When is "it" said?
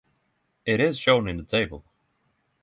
0.65-0.79